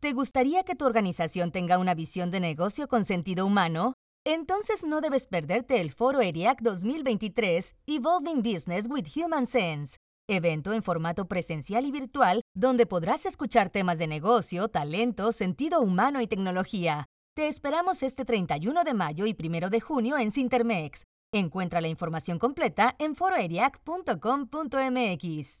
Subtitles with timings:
[0.00, 3.92] ¿Te gustaría que tu organización tenga una visión de negocio con sentido humano?
[4.24, 10.82] Entonces no debes perderte el Foro ERIAC 2023 Evolving Business with Human Sense, evento en
[10.82, 17.04] formato presencial y virtual donde podrás escuchar temas de negocio, talento, sentido humano y tecnología.
[17.36, 21.04] Te esperamos este 31 de mayo y 1 de junio en Sintermex.
[21.30, 25.60] Encuentra la información completa en foroeriac.com.mx.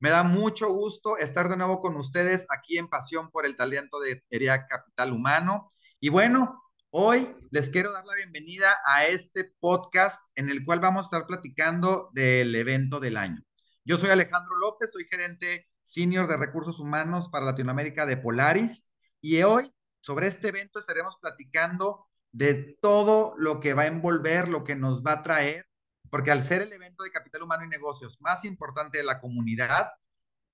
[0.00, 3.98] Me da mucho gusto estar de nuevo con ustedes aquí en Pasión por el Talento
[3.98, 5.72] de ERIA Capital Humano.
[5.98, 11.06] Y bueno, hoy les quiero dar la bienvenida a este podcast en el cual vamos
[11.06, 13.42] a estar platicando del evento del año.
[13.84, 18.84] Yo soy Alejandro López, soy gerente senior de recursos humanos para Latinoamérica de Polaris
[19.20, 24.62] y hoy sobre este evento estaremos platicando de todo lo que va a envolver, lo
[24.62, 25.67] que nos va a traer
[26.10, 29.92] porque al ser el evento de capital humano y negocios más importante de la comunidad,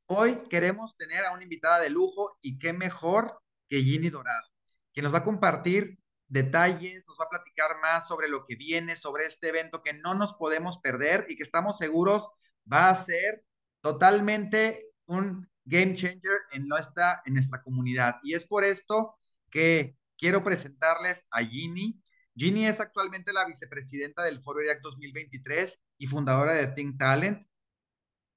[0.07, 4.47] hoy queremos tener a una invitada de lujo y qué mejor que Ginny Dorado,
[4.93, 8.97] que nos va a compartir detalles, nos va a platicar más sobre lo que viene,
[8.97, 12.29] sobre este evento que no nos podemos perder y que estamos seguros
[12.71, 13.45] va a ser
[13.81, 18.17] totalmente un game changer en nuestra, en nuestra comunidad.
[18.23, 19.19] Y es por esto
[19.51, 22.01] que quiero presentarles a Ginny.
[22.37, 27.47] Ginny es actualmente la vicepresidenta del Foro IRAC 2023 y fundadora de Think Talent.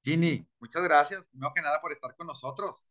[0.03, 2.89] Ginny, muchas gracias, primero que nada, por estar con nosotros.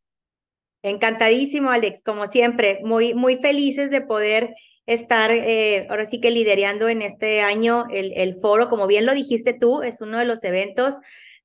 [0.83, 4.55] Encantadísimo, Alex, como siempre, muy, muy felices de poder
[4.87, 8.69] estar eh, ahora sí que liderando en este año el, el, foro.
[8.69, 10.97] Como bien lo dijiste tú, es uno de los eventos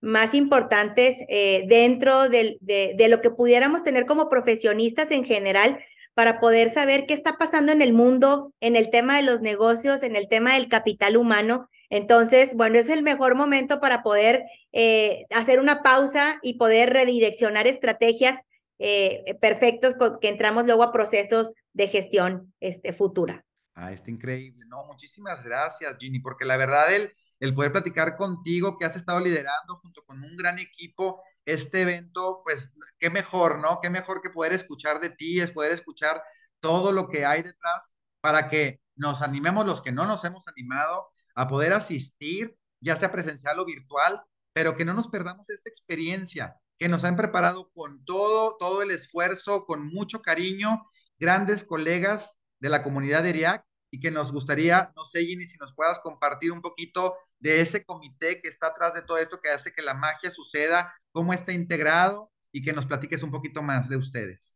[0.01, 5.79] más importantes eh, dentro de, de, lo que pudiéramos tener como profesionistas en general,
[6.13, 10.03] para poder saber qué está pasando en el mundo, en el tema de los negocios,
[10.03, 11.69] en el tema del capital humano.
[11.89, 17.67] Entonces, bueno, es el mejor momento para poder eh, hacer una pausa y poder redireccionar
[17.67, 18.39] estrategias
[18.79, 23.45] eh, perfectos que entramos luego a procesos de gestión este, futura.
[23.75, 24.65] Ah, está increíble.
[24.67, 29.19] No, muchísimas gracias, Ginny, porque la verdad el, el poder platicar contigo, que has estado
[29.19, 33.79] liderando junto con un gran equipo este evento, pues qué mejor, ¿no?
[33.81, 36.23] Qué mejor que poder escuchar de ti, es poder escuchar
[36.59, 37.91] todo lo que hay detrás
[38.21, 43.11] para que nos animemos los que no nos hemos animado a poder asistir, ya sea
[43.11, 44.21] presencial o virtual,
[44.53, 48.91] pero que no nos perdamos esta experiencia que nos han preparado con todo, todo el
[48.91, 54.91] esfuerzo, con mucho cariño, grandes colegas de la comunidad de IRIAC y que nos gustaría,
[54.95, 58.93] no sé, Ginny, si nos puedas compartir un poquito de ese comité que está atrás
[58.93, 62.85] de todo esto, que hace que la magia suceda, cómo está integrado y que nos
[62.85, 64.55] platiques un poquito más de ustedes.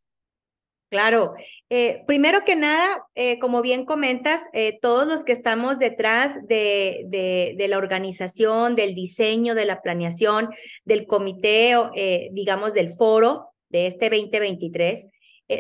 [0.90, 1.34] Claro,
[1.70, 7.06] eh, primero que nada, eh, como bien comentas, eh, todos los que estamos detrás de,
[7.08, 10.52] de, de, la organización, del diseño, de la planeación,
[10.86, 11.74] del comité,
[12.32, 15.08] digamos, del foro de este 2023,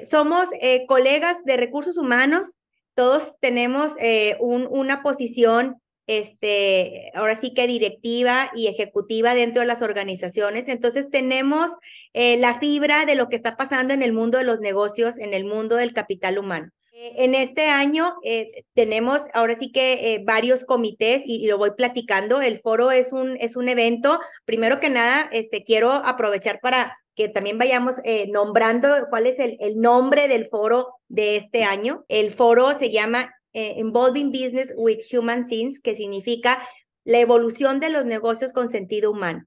[0.03, 0.47] somos
[0.88, 2.56] colegas de recursos humanos,
[2.94, 3.94] todos tenemos
[4.40, 10.67] un, una posición este, ahora sí que directiva y ejecutiva dentro de las organizaciones.
[10.67, 11.71] Entonces tenemos
[12.13, 15.33] eh, la fibra de lo que está pasando en el mundo de los negocios, en
[15.33, 16.69] el mundo del capital humano.
[16.93, 22.41] Eh, en este año eh, tenemos ahora sí que varios comités y, lo voy platicando.
[22.41, 24.19] El foro es un, es un evento.
[24.45, 27.95] Primero que nada, este, quiero aprovechar para que también vayamos
[28.27, 32.03] nombrando cuál es el, el nombre del foro de este año.
[32.09, 36.61] El foro se llama eh, Involving Business with Human Sins, que significa
[37.05, 39.45] la evolución de los negocios con sentido humano.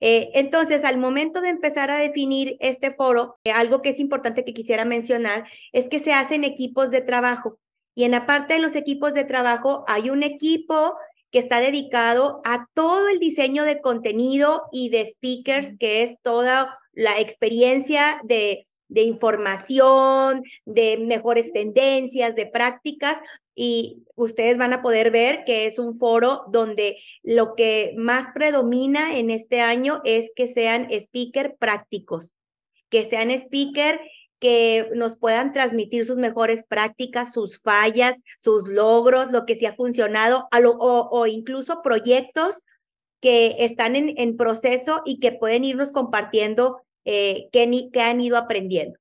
[0.00, 4.44] Eh, entonces, al momento de empezar a definir este foro, eh, algo que es importante
[4.44, 7.58] que quisiera mencionar es que se hacen equipos de trabajo.
[7.94, 10.94] Y en la parte de los equipos de trabajo hay un equipo
[11.30, 16.78] que está dedicado a todo el diseño de contenido y de speakers, que es toda
[16.92, 23.18] la experiencia de, de información, de mejores tendencias, de prácticas,
[23.54, 29.16] y ustedes van a poder ver que es un foro donde lo que más predomina
[29.18, 32.34] en este año es que sean speaker prácticos,
[32.88, 34.00] que sean speaker
[34.38, 39.74] que nos puedan transmitir sus mejores prácticas, sus fallas, sus logros, lo que sí ha
[39.74, 42.62] funcionado, o, incluso proyectos
[43.20, 48.98] que están en, en proceso y que pueden irnos compartiendo eh, que, han ido aprendiendo.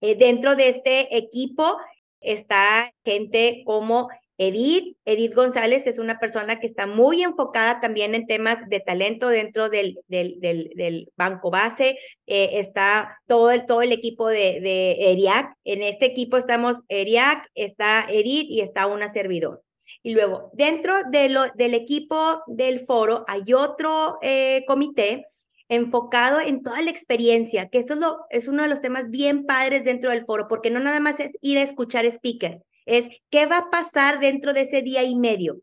[0.00, 1.76] Eh, dentro de este equipo
[2.20, 4.08] está gente como
[4.38, 4.96] Edith.
[5.04, 9.68] Edith González es una persona que está muy enfocada también en temas de talento dentro
[9.68, 11.98] del, del, del, banco base.
[12.26, 15.54] Eh, está todo el, todo el equipo de, de ERIAC.
[15.64, 19.64] En este equipo estamos ERIAC, está Edith y está una servidor.
[20.02, 25.26] Y luego, dentro de del equipo del foro hay otro eh, comité
[25.68, 27.94] enfocado en toda la experiencia, que eso
[28.30, 31.32] es, uno de los temas bien padres dentro del foro, porque no nada más es
[31.42, 35.60] ir a escuchar speaker, es qué va a pasar dentro de ese día y medio.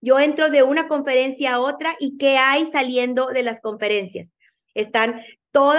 [0.00, 4.32] Yo entro de una conferencia a otra y qué hay saliendo de las conferencias.
[4.74, 5.20] Están
[5.52, 5.76] todos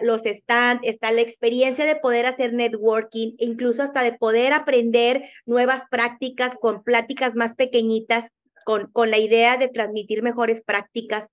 [0.00, 5.82] los stands, está la experiencia de poder hacer networking, incluso hasta de poder aprender nuevas
[5.90, 8.30] prácticas con pláticas más pequeñitas,
[8.64, 11.28] con la idea de transmitir mejores prácticas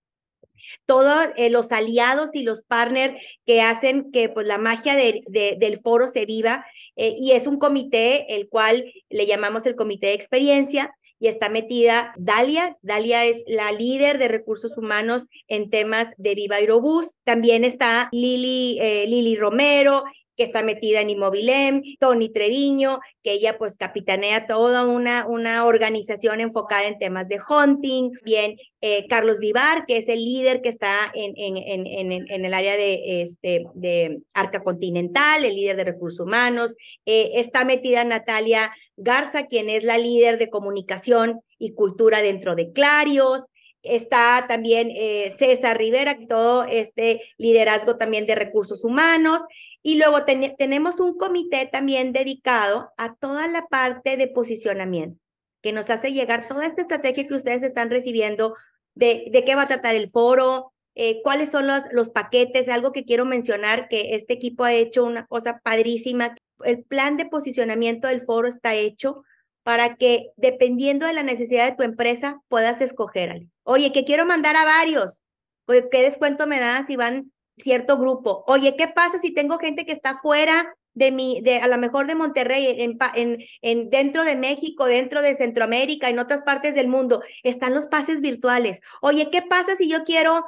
[0.85, 3.15] todos eh, los aliados y los partners
[3.45, 6.65] que hacen que pues la magia de, del foro se viva
[6.95, 11.49] eh, y es un comité el cual le llamamos el comité de experiencia y está
[11.49, 12.77] metida Dalia.
[12.81, 17.11] Dalia es la líder de recursos humanos en temas de Viva Aerobús.
[17.23, 20.03] También está Lili, eh, Lili Romero
[20.35, 26.41] que está metida en Inmobilem, Tony Treviño, que ella pues capitanea toda una, una organización
[26.41, 31.11] enfocada en temas de hunting, bien eh, Carlos Vivar, que es el líder que está
[31.13, 36.19] en, en, en, en, el área de, este, de Arca Continental, el líder de recursos
[36.19, 42.55] humanos, eh, está metida Natalia Garza, quien es la líder de comunicación y cultura dentro
[42.55, 43.41] de Clarios,
[43.85, 49.41] está también eh, César Rivera, todo este liderazgo también de recursos humanos.
[49.81, 50.25] Y luego
[50.57, 55.19] tenemos un comité también dedicado a toda la parte de posicionamiento,
[55.61, 58.55] que nos hace llegar toda esta estrategia que ustedes están recibiendo,
[58.95, 62.93] de, de qué va a tratar el foro, eh, cuáles son los, los paquetes, algo
[62.93, 66.35] que quiero mencionar, que este equipo ha hecho una cosa padrísima.
[66.63, 69.23] El plan de posicionamiento del foro está hecho
[69.65, 73.47] para que dependiendo de la necesidad de tu empresa puedas escoger.
[73.63, 75.21] Oye, que quiero mandar a varios.
[75.65, 78.43] Oye, ¿qué descuento me das si van cierto grupo?
[78.45, 82.05] Oye, ¿qué pasa si tengo gente que está fuera de mi, de a lo mejor
[82.05, 86.87] de Monterrey, en, en, en, dentro de México, dentro de Centroamérica, en otras partes del
[86.87, 87.23] mundo?
[87.41, 88.81] Están los pases virtuales.
[89.01, 90.45] Oye, ¿qué pasa si yo quiero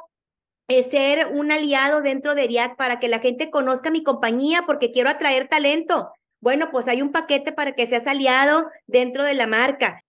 [0.68, 4.92] eh, ser un aliado dentro de ERIAC para que la gente conozca mi compañía porque
[4.92, 6.08] quiero atraer talento?
[6.40, 10.02] Bueno, pues hay un paquete para que seas aliado dentro de la marca.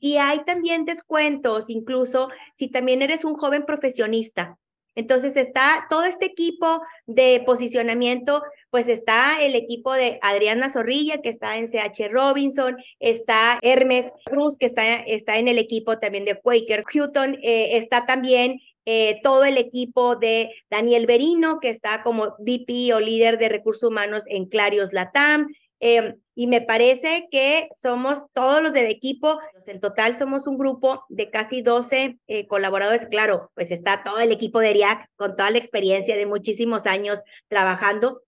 [0.00, 4.58] Y hay también descuentos, incluso si también eres un joven profesionista.
[4.96, 11.28] Entonces está todo este equipo de posicionamiento, pues está el equipo de Adriana Zorrilla, que
[11.28, 16.40] está en CH Robinson, está Hermes Cruz, que está, está en el equipo también de
[16.40, 22.34] Quaker Hutton, eh, está también eh, todo el equipo de Daniel Berino, que está como
[22.38, 25.48] VP o líder de recursos humanos en Clarios Latam,
[25.80, 31.04] Em, y me parece que somos todos los del equipo, en total somos un grupo
[31.08, 33.06] de casi 12 eh, colaboradores.
[33.08, 37.22] Claro, pues está todo el equipo de ERIAC con toda la experiencia de muchísimos años
[37.48, 38.22] trabajando.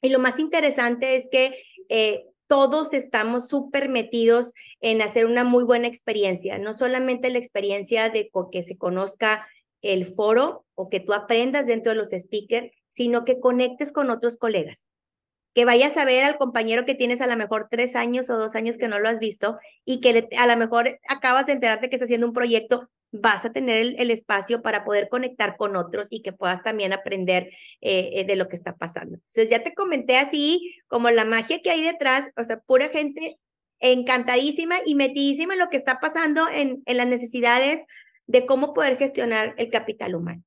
[0.00, 5.64] Y lo más interesante es que eh, todos estamos súper metidos en hacer una muy
[5.64, 9.46] buena experiencia, no solamente la experiencia de que se conozca
[9.82, 14.36] el foro o que tú aprendas dentro de los speakers, sino que conectes con otros
[14.36, 14.90] colegas
[15.56, 18.54] que vayas a ver al compañero que tienes a lo mejor tres años o dos
[18.54, 21.96] años que no lo has visto y que a lo mejor acabas de enterarte que
[21.96, 26.20] está haciendo un proyecto, vas a tener el, espacio para poder conectar con otros y
[26.20, 27.44] que puedas también aprender
[27.80, 29.14] eh, eh, de lo que está pasando.
[29.14, 33.38] Entonces, ya te comenté así como la magia que hay detrás, o sea, pura gente
[33.80, 37.82] encantadísima y metidísima en lo que está pasando en, en las necesidades
[38.26, 40.42] de cómo poder gestionar el capital humano.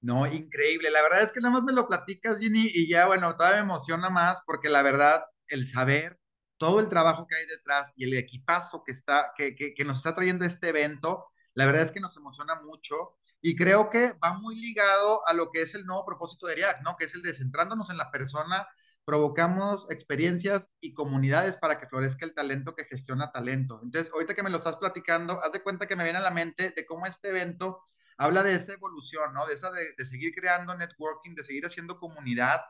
[0.00, 0.90] No, increíble.
[0.90, 3.72] La verdad es que nada más me lo platicas, Ginny, y ya, bueno, todavía me
[3.72, 6.20] emociona más porque la verdad, el saber
[6.58, 10.14] todo el trabajo que hay detrás y el equipazo que, está, que, que, nos está
[10.14, 14.56] trayendo este evento, la verdad es que nos emociona mucho y creo que va muy
[14.56, 16.96] ligado a lo que es el nuevo propósito de ERIAC, ¿no?
[16.96, 18.66] Que es el de centrándonos en la persona,
[19.04, 23.80] provocamos experiencias y comunidades para que florezca el talento que gestiona talento.
[23.82, 26.30] Entonces, ahorita que me lo estás platicando, haz de cuenta que me viene a la
[26.30, 27.82] mente de cómo este evento
[28.16, 29.46] habla de esa evolución, ¿no?
[29.46, 32.60] De esa de, seguir creando networking, de seguir haciendo comunidad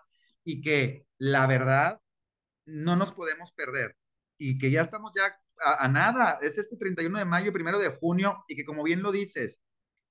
[0.45, 2.00] y que la verdad
[2.67, 3.97] no nos podemos perder
[4.38, 8.45] y que ya estamos ya a, nada, es este 31 de mayo, primero de junio
[8.49, 9.61] y que como bien lo dices,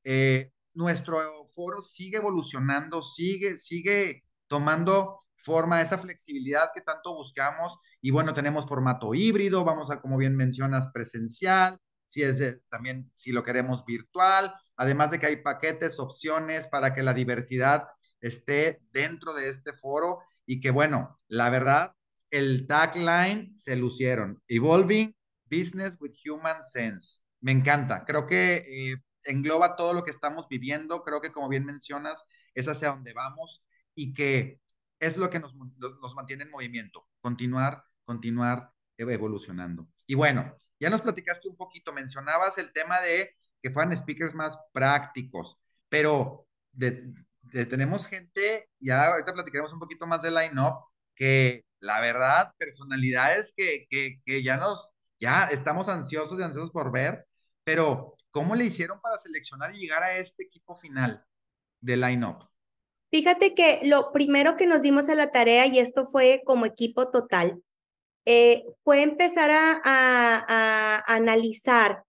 [0.03, 7.79] eh, nuestro foro sigue evolucionando, sigue, sigue tomando forma, esa flexibilidad que tanto buscamos.
[8.01, 13.31] Y bueno, tenemos formato híbrido, vamos a, como bien mencionas, presencial, si es también, si
[13.31, 17.87] lo queremos virtual, además de que hay paquetes, opciones para que la diversidad
[18.21, 21.93] esté dentro de este foro y que bueno, la verdad,
[22.31, 24.41] el tagline se lucieron.
[24.47, 25.15] Evolving
[25.49, 27.19] Business with Human Sense.
[27.41, 28.05] Me encanta.
[28.05, 31.03] Creo que eh, engloba todo lo que estamos viviendo.
[31.03, 33.63] Creo que como bien mencionas, es hacia donde vamos
[33.93, 34.59] y que
[34.99, 37.07] es lo que nos, nos mantiene en movimiento.
[37.21, 39.87] Continuar, continuar evolucionando.
[40.07, 44.59] Y bueno, ya nos platicaste un poquito, mencionabas el tema de que fueran speakers más
[44.73, 45.57] prácticos,
[45.89, 47.15] pero de,
[47.51, 53.87] tenemos gente, ya ahorita platicaremos un poquito más del line-up, que la verdad, personalidades que,
[53.89, 57.25] que, que ya nos, ya estamos ansiosos y ansiosos por ver,
[57.63, 61.25] pero ¿cómo le hicieron para seleccionar y llegar a este equipo final
[61.81, 62.47] de line-up?
[63.09, 67.09] Fíjate que lo primero que nos dimos a la tarea, y esto fue como equipo
[67.09, 67.63] total,
[68.25, 72.03] eh, fue empezar a, a, analizar,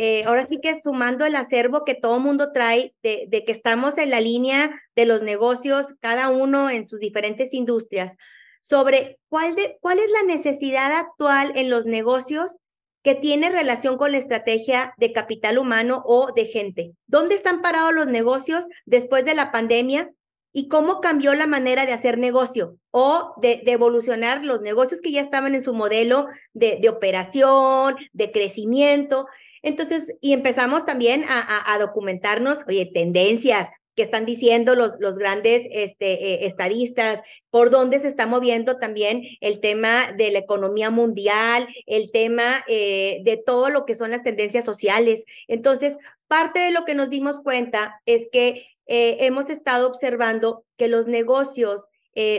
[0.00, 3.98] eh, ahora sí que sumando el acervo que todo mundo trae de, de, que estamos
[3.98, 8.14] en la línea de los negocios, cada uno en sus diferentes industrias,
[8.60, 12.58] sobre cuál, de, cuál es la necesidad actual en los negocios
[13.02, 16.92] que tiene relación con la estrategia de capital humano o de gente.
[17.08, 20.12] ¿Dónde están parados los negocios después de la pandemia?
[20.50, 25.20] y cómo cambió la manera de hacer negocio o de, evolucionar los negocios que ya
[25.20, 29.26] estaban en su modelo de, de operación, de crecimiento.
[29.62, 36.12] Entonces, y empezamos también a, documentarnos, oye, tendencias que están diciendo los, los grandes este,
[36.12, 42.12] eh, estadistas, por dónde se está moviendo también el tema de la economía mundial, el
[42.12, 45.24] tema eh, de todo lo que son las tendencias sociales.
[45.48, 45.96] Entonces,
[46.28, 51.08] parte de lo que nos dimos cuenta es que eh, hemos estado observando que los
[51.08, 51.88] negocios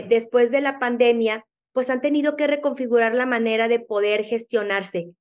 [0.08, 5.14] después de la pandemia, pues han tenido que reconfigurar la manera de poder gestionarse,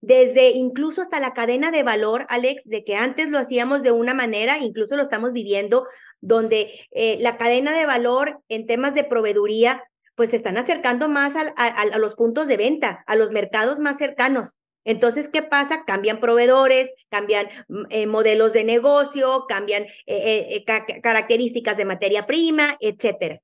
[0.00, 4.14] Desde incluso hasta la cadena de valor, Alex, de que antes lo hacíamos de una
[4.14, 5.86] manera, incluso lo estamos viviendo,
[6.20, 9.82] donde eh, la cadena de valor en temas de proveeduría,
[10.14, 14.58] pues se están acercando más a los puntos de venta, a los mercados más cercanos.
[14.84, 15.84] Entonces, ¿qué pasa?
[15.86, 20.64] Cambian proveedores, cambian mm, eh, modelos de negocio, cambian eh,
[21.02, 23.40] características de materia prima, etcétera.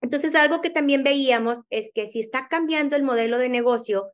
[0.00, 4.10] Entonces, algo que también veíamos es que si está cambiando el modelo de negocio,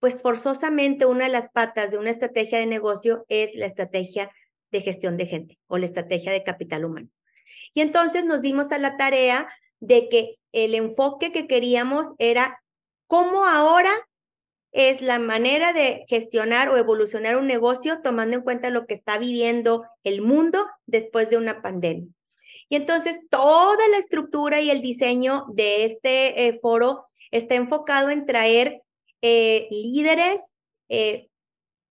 [0.00, 4.30] pues forzosamente una de las patas de una estrategia de negocio es la estrategia
[4.70, 7.08] de gestión de gente o la estrategia de capital humano.
[7.74, 12.62] Y entonces nos dimos a la tarea de que el enfoque que queríamos era
[13.06, 13.90] cómo ahora
[14.72, 19.18] es la manera de gestionar o evolucionar un negocio tomando en cuenta lo que está
[19.18, 22.08] viviendo el mundo después de una pandemia.
[22.68, 28.26] Y entonces toda la estructura y el diseño de este eh, foro está enfocado en
[28.26, 28.82] traer
[29.22, 30.54] eh, líderes,
[30.88, 31.28] eh,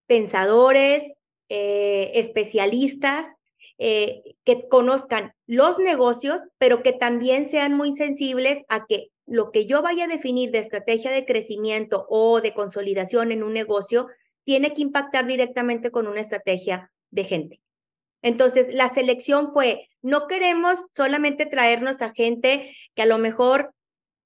[0.08, 1.12] pensadores,
[1.52, 3.36] especialistas
[3.80, 9.82] que conozcan los negocios, pero que también sean muy sensibles a que lo que yo
[9.82, 14.08] vaya a definir de estrategia de crecimiento o de consolidación en un negocio
[14.44, 17.62] tiene que impactar directamente con una estrategia de gente.
[18.22, 23.74] Entonces, la selección fue, no queremos solamente traernos a gente que a lo mejor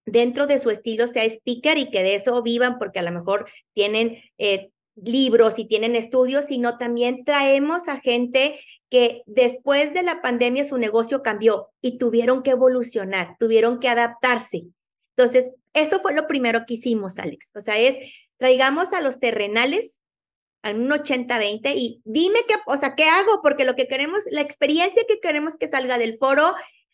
[0.06, 3.50] dentro de su estilo sea speaker y que de eso vivan porque a lo mejor
[3.74, 10.22] tienen eh, libros y tienen estudios, sino también traemos a gente que después de la
[10.22, 14.66] pandemia su negocio cambió y tuvieron que evolucionar, tuvieron que adaptarse.
[15.16, 17.50] Entonces, eso fue lo primero que hicimos, Alex.
[17.56, 17.98] O sea, es
[18.38, 20.00] traigamos a los terrenales
[20.62, 24.42] a un 80-20 y dime qué, o sea, qué hago, porque lo que queremos, la
[24.42, 26.54] experiencia que queremos que salga del foro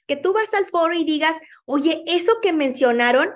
[0.09, 3.29] que tú vas al foro y digas, oye, eso que mencionaron,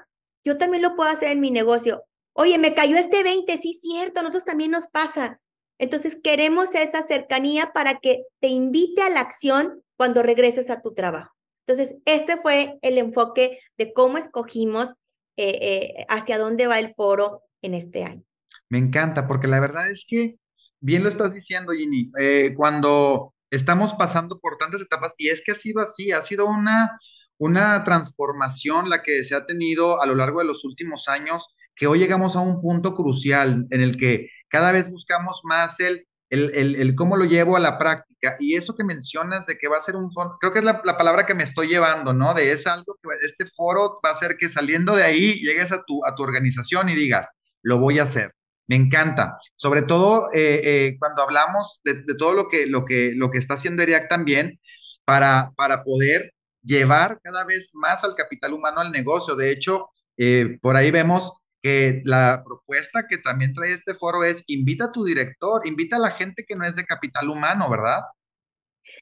[0.43, 2.03] yo también lo puedo hacer en mi negocio.
[2.33, 5.39] Oye, me cayó este 20, sí, cierto, a nosotros también nos pasa.
[5.77, 10.95] Entonces, queremos esa cercanía para que te invite a la acción cuando regreses a tu
[10.95, 11.35] trabajo.
[11.67, 14.89] Entonces, este fue el enfoque de cómo escogimos
[15.37, 18.23] eh, eh, hacia dónde va el foro en este año.
[18.67, 20.37] Me encanta, porque la verdad es que,
[20.79, 25.51] bien lo estás diciendo, Ginny, eh, cuando estamos pasando por tantas etapas, y es que
[25.51, 26.97] ha sido así, ha sido una,
[27.37, 31.87] una transformación la que se ha tenido a lo largo de los últimos años, que
[31.87, 36.95] hoy llegamos a un punto crucial en el que cada vez buscamos más el el,
[36.95, 38.35] cómo lo llevo a la práctica.
[38.39, 40.81] Y eso que mencionas de que va a ser un foro, creo que es la,
[40.81, 42.33] palabra que me estoy llevando, ¿no?
[42.33, 45.83] De es algo que este foro va a ser que saliendo de ahí llegues a
[45.83, 47.27] tu, a tu organización y digas,
[47.61, 48.33] lo voy a hacer.
[48.67, 49.37] Me encanta.
[49.55, 53.55] Sobre todo eh, eh, cuando hablamos de, todo lo que, lo, que, lo que está
[53.55, 54.59] haciendo ERIAC también
[55.05, 59.35] para, para poder llevar cada vez más al capital humano al negocio.
[59.35, 64.43] De hecho, eh, por ahí vemos que la propuesta que también trae este foro es
[64.47, 68.01] invita a tu director, invita a la gente que no es de capital humano, ¿verdad?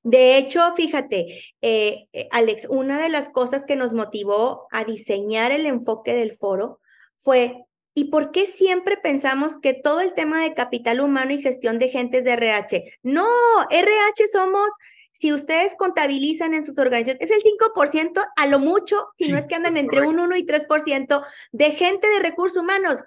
[0.04, 1.44] De hecho, fíjate,
[2.32, 6.80] Alex, una de las cosas que nos motivó a diseñar el enfoque del foro
[7.16, 11.80] fue, ¿y por qué siempre pensamos que todo el tema de capital humano y gestión
[11.80, 13.00] de gente es de RH?
[13.04, 13.28] No,
[13.70, 14.72] RH somos
[15.12, 19.46] si ustedes contabilizan en sus organizaciones, es el 5% a lo mucho, si no es
[19.46, 23.04] que andan entre un 1 y 3% de gente de recursos humanos.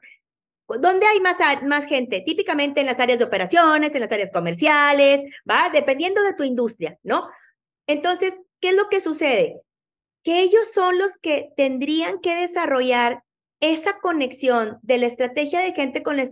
[0.68, 2.22] ¿Dónde hay más, más gente?
[2.24, 5.70] Típicamente en las áreas de operaciones, en las áreas comerciales, ¿va?
[5.72, 7.28] Dependiendo de tu industria, ¿no?
[7.86, 9.60] Entonces, ¿qué es lo que sucede?
[10.22, 13.24] Que ellos son los que tendrían que desarrollar
[13.72, 16.24] esa conexión de la estrategia de gente con la,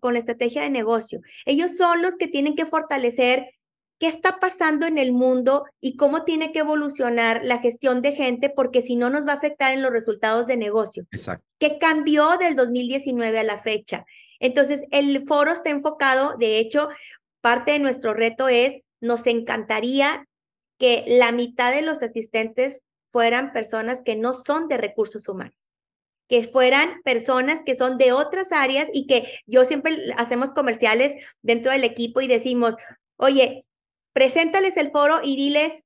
[0.00, 1.20] con la estrategia de negocio.
[1.44, 3.50] Ellos son los que tienen que fortalecer
[3.98, 8.48] qué está pasando en el mundo y cómo tiene que evolucionar la gestión de gente,
[8.48, 11.04] porque si no nos va a afectar en los resultados de negocio.
[11.10, 11.44] Exacto.
[11.58, 14.04] ¿Qué cambió del 2019 a la fecha?
[14.38, 16.88] Entonces, el foro está enfocado, de hecho,
[17.40, 20.26] parte de nuestro reto es, nos encantaría
[20.78, 22.80] que la mitad de los asistentes
[23.10, 25.67] fueran personas que no son de recursos humanos
[26.28, 31.72] que fueran personas que son de otras áreas y que yo siempre hacemos comerciales dentro
[31.72, 32.76] del equipo y decimos,
[33.16, 33.64] oye,
[34.12, 35.84] preséntales el foro y diles,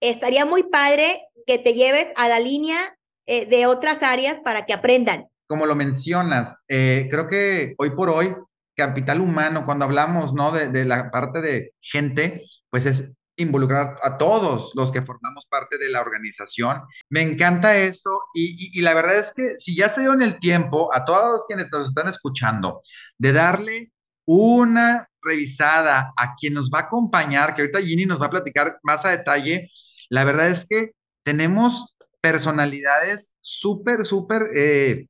[0.00, 4.74] estaría muy padre que te lleves a la línea eh, de otras áreas para que
[4.74, 5.28] aprendan.
[5.46, 8.34] Como lo mencionas, eh, creo que hoy por hoy,
[8.76, 10.50] capital humano, cuando hablamos ¿no?
[10.50, 15.90] de, la parte de gente, pues es involucrar a todos los que formamos parte de
[15.90, 16.82] la organización.
[17.08, 20.94] Me encanta eso y, la verdad es que si ya se dio en el tiempo
[20.94, 22.82] a todos quienes nos están escuchando
[23.18, 23.92] de darle
[24.24, 28.78] una revisada a quien nos va a acompañar, que ahorita Ginny nos va a platicar
[28.82, 29.70] más a detalle,
[30.08, 30.92] la verdad es que
[31.24, 35.06] tenemos personalidades súper, súper, eh,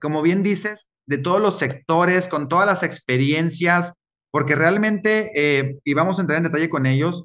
[0.00, 3.92] como bien dices, de todos los sectores, con todas las experiencias,
[4.30, 7.24] porque realmente, eh, y vamos a entrar en detalle con ellos,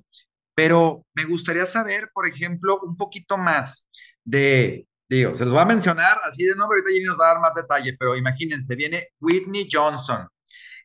[0.63, 3.89] pero me gustaría saber, por ejemplo, un poquito más
[4.23, 7.41] de, se los va a mencionar así de nombre, ahorita Ginny nos va a dar
[7.41, 10.27] más detalle, pero imagínense, viene Whitney Johnson,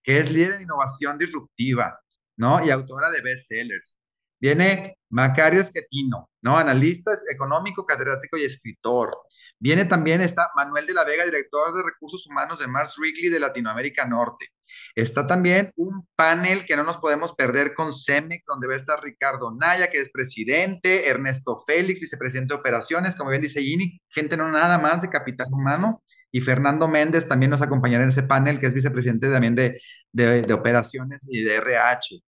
[0.03, 2.01] que es líder en innovación disruptiva,
[2.39, 2.65] ¿no?
[2.65, 3.99] Y autora de bestsellers.
[4.41, 6.57] Viene Macario Esquetino, ¿no?
[6.57, 9.15] Analista económico, catedrático y escritor.
[9.59, 13.41] Viene también está Manuel de la Vega, director de recursos humanos de Mars Wrigley de
[13.41, 14.47] Latinoamérica Norte.
[14.95, 19.03] Está también un panel que no nos podemos perder con Cemex, donde va a estar
[19.03, 24.37] Ricardo Naya, que es presidente, Ernesto Félix, vicepresidente de operaciones, como bien dice Gini, gente
[24.37, 28.61] no nada más de capital humano, y Fernando Méndez también nos acompañará en ese panel,
[28.61, 29.81] que es vicepresidente también de,
[30.13, 32.21] de, operaciones y de RH.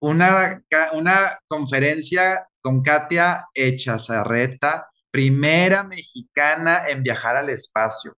[0.00, 0.62] Una,
[0.92, 8.16] una conferencia con Katia Echazarreta, primera mexicana en viajar al espacio.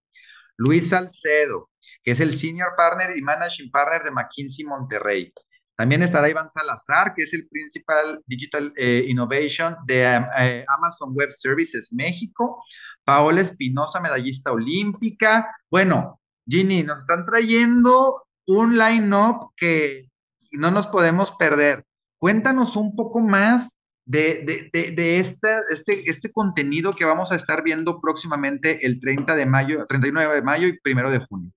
[0.56, 1.70] Luis Salcedo,
[2.02, 5.32] que es el Senior Partner y Managing Partner de McKinsey Monterrey.
[5.76, 10.04] También estará Iván Salazar, que es el Principal Digital eh, Innovation de
[10.38, 12.62] eh, Amazon Web Services México.
[13.04, 15.54] Paola Espinosa, medallista olímpica.
[15.70, 20.08] Bueno, Ginny, nos están trayendo un line-up que
[20.52, 21.84] no nos podemos perder.
[22.18, 23.70] Cuéntanos un poco más
[24.06, 25.62] de, de, este,
[26.06, 30.68] este contenido que vamos a estar viendo próximamente el 30 de mayo, 39 de mayo
[30.68, 31.52] y 1 de junio.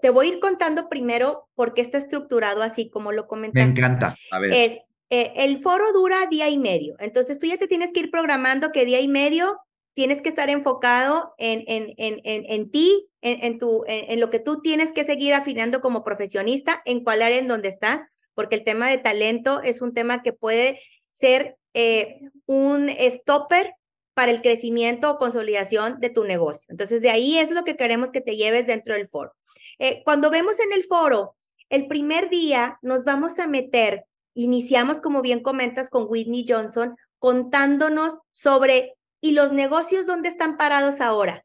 [0.00, 3.72] Te voy a ir contando primero por qué está estructurado así como lo comentaste.
[3.72, 4.16] Me encanta.
[4.30, 4.52] A ver.
[4.52, 4.78] Es,
[5.10, 8.72] eh, el foro dura día y medio, entonces tú ya te tienes que ir programando
[8.72, 9.58] que día y medio
[9.98, 14.60] tienes que estar enfocado en, en, en, en ti, en, tu, en, lo que tú
[14.60, 18.02] tienes que seguir afinando como profesionista, en cuál área en donde estás,
[18.34, 23.74] porque el tema de talento es un tema que puede ser eh, un stopper
[24.14, 26.66] para el crecimiento o consolidación de tu negocio.
[26.68, 29.32] Entonces, de ahí es lo que queremos que te lleves dentro del foro.
[29.78, 31.36] Eh, cuando vemos en el foro,
[31.68, 38.18] el primer día nos vamos a meter, iniciamos, como bien comentas, con Whitney Johnson, contándonos
[38.32, 41.44] sobre ¿Y los negocios dónde están parados ahora?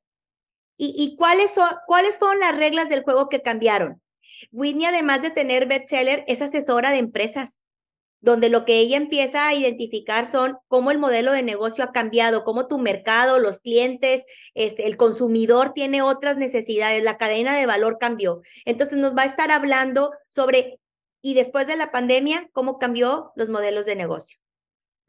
[0.76, 4.02] ¿Y, cuáles, son, cuáles fueron las reglas del juego que cambiaron?
[4.52, 7.63] Whitney, además de tener bestseller, es asesora de empresas,
[8.23, 12.45] donde lo que ella empieza a identificar son cómo el modelo de negocio ha cambiado,
[12.45, 17.97] cómo tu mercado, los clientes, este, el consumidor tiene otras necesidades, la cadena de valor
[17.99, 18.41] cambió.
[18.63, 20.79] Entonces nos va a estar hablando sobre,
[21.21, 24.39] y después de la pandemia, cómo cambió los modelos de negocio.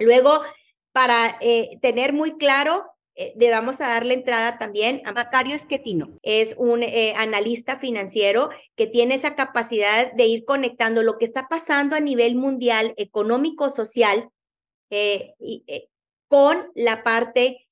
[0.00, 0.42] Luego
[0.90, 5.54] para eh, tener muy claro, eh, le vamos a dar la entrada también a Macario
[5.54, 6.18] Esquetino.
[6.22, 11.48] Es un eh, analista financiero que tiene esa capacidad de ir conectando lo que está
[11.48, 14.28] pasando a nivel mundial, económico, social,
[16.28, 17.66] con la parte,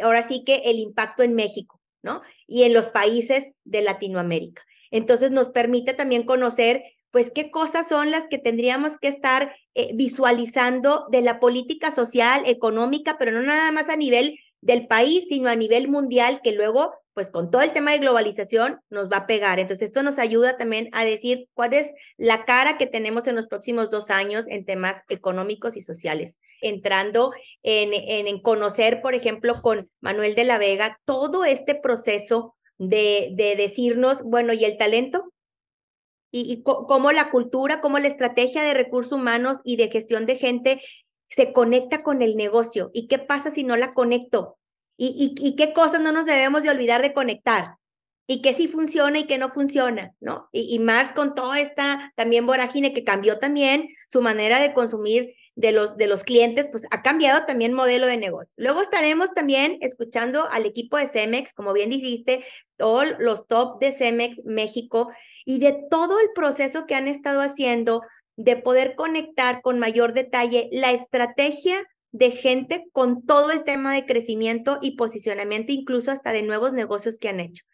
[0.00, 2.22] ahora sí que el impacto en México, ¿no?
[2.46, 4.62] Y en los países de Latinoamérica.
[4.92, 6.84] Entonces nos permite también conocer
[7.14, 12.42] pues qué cosas son las que tendríamos que estar eh, visualizando de la política social,
[12.44, 16.94] económica, pero no nada más a nivel del país, sino a nivel mundial, que luego,
[17.12, 19.60] pues con todo el tema de globalización, nos va a pegar.
[19.60, 23.46] Entonces, esto nos ayuda también a decir cuál es la cara que tenemos en los
[23.46, 29.90] próximos dos años en temas económicos y sociales, entrando en, en, conocer, por ejemplo, con
[30.00, 35.30] Manuel de la Vega, todo este proceso de, de decirnos, bueno, ¿y el talento?
[36.30, 40.36] Y, y cómo la cultura, cómo la estrategia de recursos humanos y de gestión de
[40.36, 40.80] gente
[41.28, 42.90] se conecta con el negocio.
[42.94, 44.58] ¿Y qué pasa si no la conecto?
[44.96, 47.76] ¿Y, y, qué cosas no nos debemos de olvidar de conectar?
[48.28, 50.48] Y qué sí funciona y qué no funciona, ¿no?
[50.52, 55.34] Y, y Mars con toda esta también vorágine que cambió también su manera de consumir
[55.56, 58.54] de los, de los clientes, pues ha cambiado también modelo de negocio.
[58.56, 62.44] Luego estaremos también escuchando al equipo de Cemex, como bien dijiste,
[62.76, 65.10] todos los top de Cemex México
[65.44, 68.02] y de todo el proceso que han estado haciendo
[68.36, 74.06] de poder conectar con mayor detalle la estrategia de gente con todo el tema de
[74.06, 77.64] crecimiento y posicionamiento, incluso hasta de nuevos negocios que han hecho.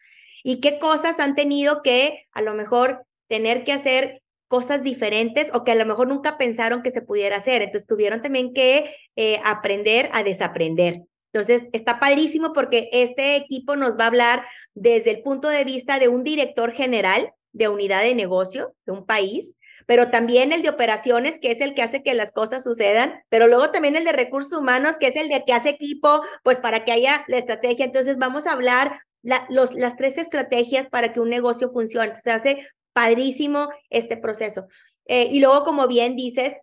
[0.43, 5.63] Y qué cosas han tenido que a lo mejor tener que hacer cosas diferentes o
[5.63, 7.61] que a lo mejor nunca pensaron que se pudiera hacer.
[7.61, 11.03] Entonces tuvieron también que eh, aprender a desaprender.
[11.31, 14.43] Entonces está padrísimo porque este equipo nos va a hablar
[14.73, 19.05] desde el punto de vista de un director general de unidad de negocio de un
[19.05, 19.55] país,
[19.91, 23.47] pero también el de operaciones, que es el que hace que las cosas sucedan, pero
[23.47, 26.85] luego también el de recursos humanos, que es el de que hace equipo, pues para
[26.85, 27.83] que haya la estrategia.
[27.83, 32.17] Entonces vamos a hablar las tres estrategias para que un negocio funcione.
[32.21, 34.69] Se hace padrísimo este proceso.
[35.07, 36.55] Eh, y luego, como bien dices,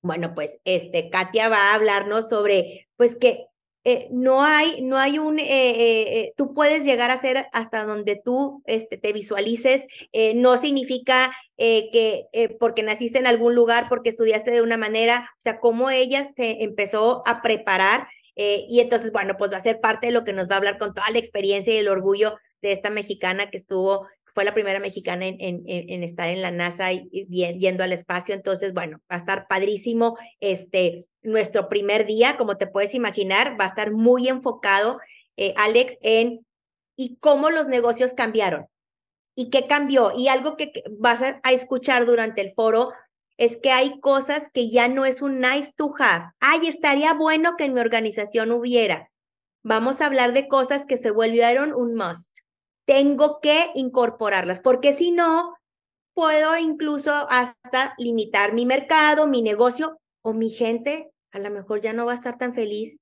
[0.00, 3.46] bueno, pues este, Katia va a hablarnos sobre, pues que
[3.84, 8.62] eh, no hay, no hay un, eh, tú puedes llegar a ser hasta donde tú
[8.66, 9.86] este, te visualices,
[10.34, 12.26] no significa que
[12.58, 16.62] porque naciste en algún lugar, porque estudiaste de una manera, o sea, cómo ella se
[16.62, 18.08] empezó a preparar.
[18.36, 20.78] y entonces, bueno, pues va a ser parte de lo que nos va a hablar
[20.78, 24.80] con toda la experiencia y el orgullo de esta mexicana que estuvo fue la primera
[24.80, 27.08] mexicana en, estar en la NASA y,
[27.58, 28.34] yendo al espacio.
[28.34, 33.64] Entonces, bueno, va a estar padrísimo este, nuestro primer día, como te puedes imaginar, va
[33.64, 35.00] a estar muy enfocado,
[35.36, 36.46] eh, Alex, en
[36.96, 38.66] y cómo los negocios cambiaron
[39.34, 40.12] y qué cambió.
[40.14, 42.92] Y algo que vas a, a escuchar durante el foro
[43.38, 46.26] es que hay cosas que ya no es un nice to have.
[46.40, 49.10] Ay, estaría bueno que en mi organización hubiera.
[49.62, 52.40] Vamos a hablar de cosas que se volvieron un must
[52.90, 55.54] tengo que incorporarlas, porque si no,
[56.12, 61.92] puedo incluso hasta limitar mi mercado, mi negocio o mi gente, a lo mejor ya
[61.92, 62.98] no va a estar tan feliz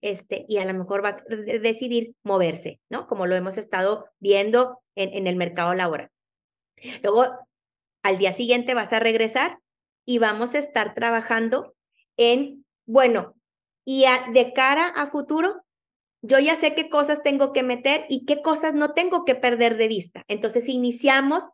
[0.00, 3.08] este, y a lo mejor va a decidir moverse, ¿no?
[3.08, 6.10] Como lo hemos estado viendo en, en el mercado laboral.
[7.02, 7.26] Luego,
[8.04, 9.58] al día siguiente vas a regresar
[10.06, 11.74] y vamos a estar trabajando
[12.16, 13.34] en, bueno,
[13.84, 15.64] y de cara a futuro,
[16.22, 19.76] yo ya sé qué cosas tengo que meter y qué cosas no tengo que perder
[19.76, 20.24] de vista.
[20.28, 21.44] Entonces iniciamos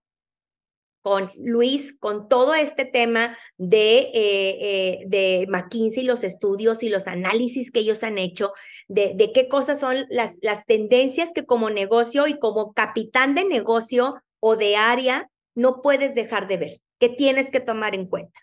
[1.00, 7.07] con Luis, con todo este tema de, eh, eh, de McKinsey, los estudios y los
[7.07, 8.52] análisis que ellos han hecho,
[8.88, 13.44] de, de qué cosas son las, las tendencias que como negocio y como capitán de
[13.44, 18.38] negocio o de área no puedes dejar de ver, que tienes que tomar en cuenta.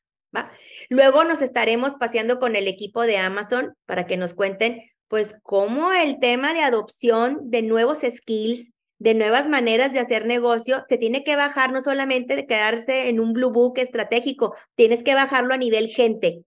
[0.90, 4.82] Luego nos estaremos paseando con el equipo de Amazon para que nos cuenten
[5.16, 10.84] pues cómo el tema de adopción de nuevos skills, de nuevas maneras de hacer negocio,
[10.90, 15.16] se tiene que bajar no solamente de quedarse en un blue book estratégico, tienes que
[15.16, 16.44] bajarlo a nivel gente.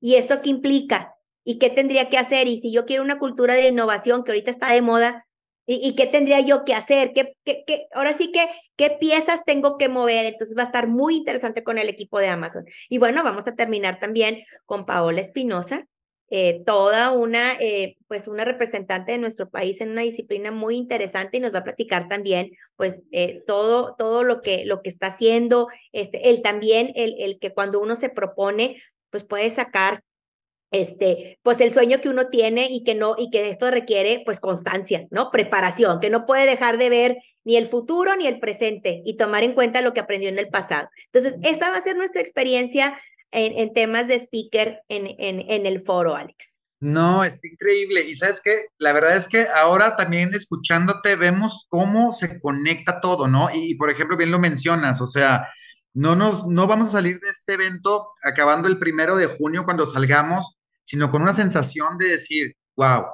[0.00, 1.14] ¿Y esto qué implica?
[1.44, 2.48] ¿Y qué tendría que hacer?
[2.48, 5.24] Y si yo quiero una cultura de innovación que ahorita está de moda,
[5.64, 7.12] ¿y, qué tendría yo que hacer?
[7.12, 10.26] ¿Qué, qué, qué, ahora sí que, ¿qué piezas tengo que mover?
[10.26, 12.64] Entonces va a estar muy interesante con el equipo de Amazon.
[12.88, 15.86] Y bueno, vamos a terminar también con Paola Espinosa,
[16.30, 21.38] eh, toda una, eh, pues una representante de nuestro país en una disciplina muy interesante
[21.38, 25.08] y nos va a platicar también, pues, eh, todo, todo lo que, lo que está
[25.08, 30.02] haciendo, este, el también, el, el que cuando uno se propone, pues puede sacar
[30.70, 34.40] este, pues el sueño que uno tiene y que no, y que esto requiere pues
[34.40, 35.30] constancia, ¿no?
[35.30, 39.44] Preparación, que no puede dejar de ver ni el futuro ni el presente y tomar
[39.44, 40.88] en cuenta lo que aprendió en el pasado.
[41.10, 42.98] Entonces, esa va a ser nuestra experiencia
[43.32, 46.58] en, temas de speaker en, en, en el foro, Alex.
[46.80, 48.02] No, está increíble.
[48.02, 53.26] Y sabes qué, la verdad es que ahora también escuchándote vemos cómo se conecta todo,
[53.26, 53.48] ¿no?
[53.52, 55.48] Y, por ejemplo, bien lo mencionas, o sea,
[55.92, 59.86] no nos, no vamos a salir de este evento acabando el primero de junio cuando
[59.86, 63.06] salgamos, sino con una sensación de decir, wow,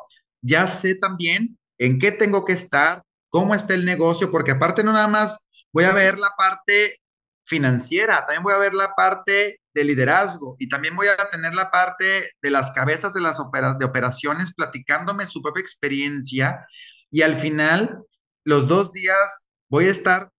[0.42, 4.92] ya sé también en qué tengo que estar, cómo está el negocio, porque aparte no
[4.92, 7.00] nada más voy a ver la parte
[7.46, 11.70] financiera, también voy a ver la parte de liderazgo y también voy a tener la
[11.70, 13.38] parte de las cabezas de las
[13.78, 16.66] de operaciones platicándome su propia experiencia
[17.10, 18.02] y al final,
[18.44, 20.30] los dos días voy a estar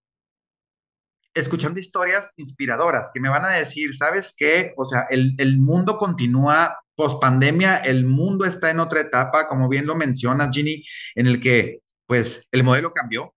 [1.33, 4.73] escuchando historias inspiradoras que me van a decir, ¿sabes qué?
[4.77, 9.67] O sea, el, el mundo continúa post pandemia, el mundo está en otra etapa, como
[9.67, 13.34] bien lo mencionas, Ginny, en el que pues el modelo cambió,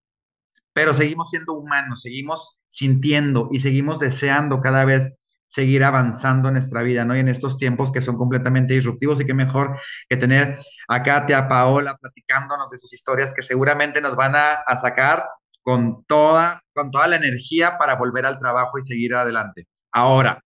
[0.78, 6.82] pero seguimos siendo humanos, seguimos sintiendo y seguimos deseando cada vez seguir avanzando en nuestra
[6.82, 7.16] vida, ¿no?
[7.16, 9.76] Y en estos tiempos que son completamente disruptivos y qué mejor
[10.08, 14.80] que tener a Katia, Paola platicándonos de sus historias que seguramente nos van a, a
[14.80, 15.26] sacar
[15.62, 19.66] con toda, con toda la energía para volver al trabajo y seguir adelante.
[19.90, 20.44] Ahora,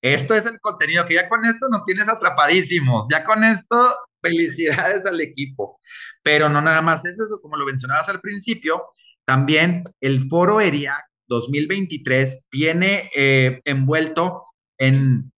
[0.00, 5.04] esto es el contenido que ya con esto nos tienes atrapadísimos, ya con esto felicidades
[5.04, 5.78] al equipo.
[6.22, 8.82] Pero no nada más eso, como lo mencionabas al principio,
[9.26, 14.44] también el foro ERIAC 2023 viene eh, envuelto
[14.78, 15.32] en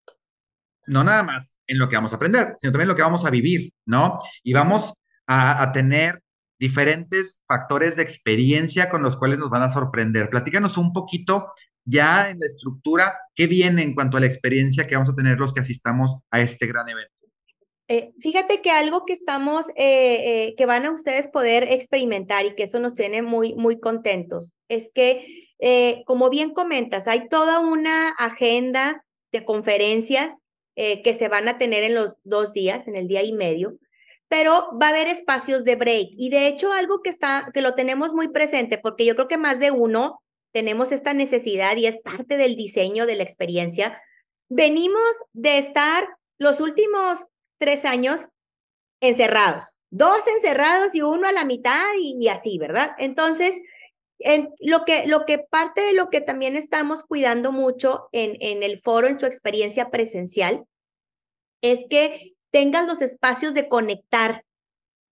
[0.87, 3.31] no nada más en lo que vamos a aprender, sino también lo que vamos a
[3.31, 4.21] vivir, ¿no?
[4.45, 4.95] Y vamos
[5.27, 6.23] a, a tener
[6.61, 10.31] diferentes factores de experiencia con los cuales nos van a sorprender.
[10.31, 11.53] Platícanos un poquito
[11.85, 15.39] ya en la estructura, qué viene en cuanto a la experiencia que vamos a tener
[15.39, 17.16] los que asistamos a este gran evento.
[17.89, 19.77] Eh, fíjate que algo que estamos, eh,
[20.49, 24.57] eh, que van a ustedes poder experimentar y que eso nos tiene muy, muy contentos,
[24.69, 25.45] es que,
[26.07, 30.43] como bien comentas, hay toda una agenda de conferencias
[30.75, 33.79] que se van a tener en los dos días, en el día y medio,
[34.29, 36.09] pero va a haber espacios de break.
[36.19, 39.39] Y de hecho, algo que está, que lo tenemos muy presente, porque yo creo que
[39.39, 40.21] más de uno
[40.53, 43.99] tenemos esta necesidad y es parte del diseño de la experiencia.
[44.51, 46.07] Venimos de estar
[46.39, 48.29] los últimos tres años
[49.01, 52.93] encerrados, dos encerrados y uno a la mitad y, así, ¿verdad?
[52.99, 53.61] Entonces,
[54.19, 58.63] en lo, que, lo que parte de lo que también estamos cuidando mucho en, en
[58.63, 60.65] el foro, en su experiencia presencial,
[61.61, 64.45] es que tengas los espacios de conectar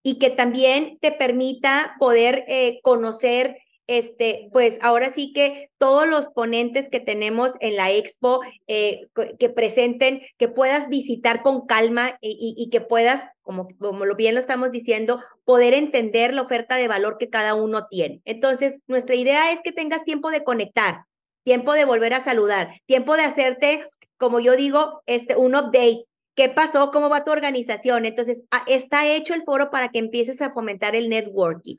[0.02, 6.28] y que también te permita poder eh, conocer este, pues ahora sí que todos los
[6.28, 12.68] ponentes que tenemos en la expo eh, que presenten, que puedas visitar con calma y,
[12.70, 17.28] que puedas, como, como bien lo estamos diciendo, poder entender la oferta de valor que
[17.28, 18.22] cada uno tiene.
[18.24, 21.04] Entonces, nuestra idea es que tengas tiempo de conectar,
[21.42, 26.04] tiempo de volver a saludar, tiempo de hacerte, como yo digo, este, un update.
[26.34, 26.90] ¿Qué pasó?
[26.90, 28.06] ¿Cómo va tu organización?
[28.06, 31.76] Entonces, ah, está hecho el foro para que empieces a fomentar el networking,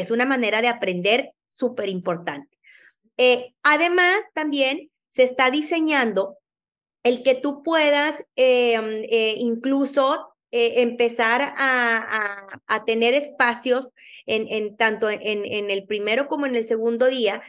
[0.00, 2.56] es una manera de aprender súper importante.
[3.16, 6.36] Eh, además, también se está diseñando
[7.02, 13.92] el que tú puedas em, eh, incluso eh, empezar a, a, tener espacios
[14.26, 17.42] en, en tanto en, en, el primero como en el segundo día,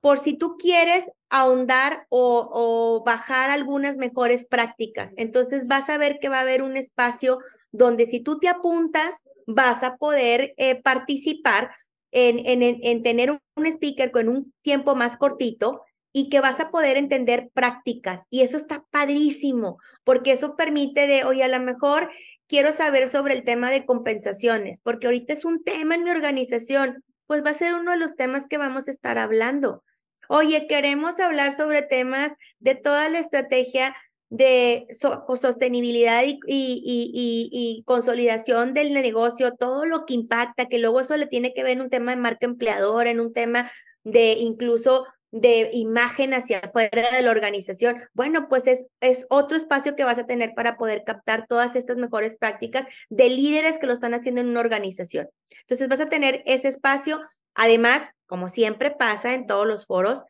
[0.00, 5.12] por si tú quieres ahondar o, bajar algunas mejores prácticas.
[5.16, 7.38] Entonces vas a ver que va a haber un espacio
[7.72, 11.70] donde si tú te apuntas, vas a poder participar
[12.14, 16.96] en, en, tener un speaker con un tiempo más cortito y que vas a poder
[16.96, 18.22] entender prácticas.
[18.30, 22.08] Y eso está padrísimo, porque eso permite de, oye, a lo mejor
[22.46, 27.02] quiero saber sobre el tema de compensaciones, porque ahorita es un tema en mi organización,
[27.26, 29.82] pues va a ser uno de los temas que vamos a estar hablando.
[30.28, 33.94] Oye, queremos hablar sobre temas de toda la estrategia
[34.30, 41.16] de sostenibilidad y, y, y, consolidación del negocio, todo lo que impacta, que luego eso
[41.16, 43.70] le tiene que ver en un tema de marca empleadora, en un tema
[44.02, 48.00] de incluso de imagen hacia afuera de la organización.
[48.12, 51.96] Bueno, pues es, es otro espacio que vas a tener para poder captar todas estas
[51.96, 55.28] mejores prácticas de líderes que lo están haciendo en una organización.
[55.62, 57.20] Entonces vas a tener ese espacio.
[57.54, 60.22] Además, como siempre pasa en todos los foros,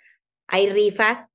[0.47, 1.27] hay rifas,